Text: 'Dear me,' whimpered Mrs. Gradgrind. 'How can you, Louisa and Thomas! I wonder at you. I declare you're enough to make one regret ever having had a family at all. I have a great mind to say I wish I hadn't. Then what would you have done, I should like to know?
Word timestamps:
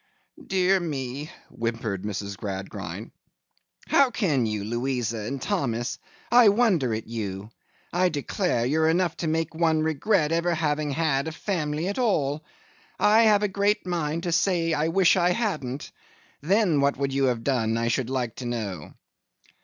'Dear 0.47 0.79
me,' 0.79 1.29
whimpered 1.51 2.01
Mrs. 2.01 2.35
Gradgrind. 2.35 3.11
'How 3.87 4.09
can 4.09 4.47
you, 4.47 4.63
Louisa 4.63 5.19
and 5.19 5.39
Thomas! 5.39 5.99
I 6.31 6.49
wonder 6.49 6.91
at 6.95 7.07
you. 7.07 7.51
I 7.93 8.09
declare 8.09 8.65
you're 8.65 8.89
enough 8.89 9.15
to 9.17 9.27
make 9.27 9.53
one 9.53 9.83
regret 9.83 10.31
ever 10.31 10.55
having 10.55 10.89
had 10.89 11.27
a 11.27 11.31
family 11.31 11.87
at 11.87 11.99
all. 11.99 12.43
I 12.99 13.21
have 13.25 13.43
a 13.43 13.47
great 13.47 13.85
mind 13.85 14.23
to 14.23 14.31
say 14.31 14.73
I 14.73 14.87
wish 14.87 15.15
I 15.15 15.33
hadn't. 15.33 15.91
Then 16.41 16.81
what 16.81 16.97
would 16.97 17.13
you 17.13 17.25
have 17.25 17.43
done, 17.43 17.77
I 17.77 17.87
should 17.87 18.09
like 18.09 18.37
to 18.37 18.45
know? 18.47 18.95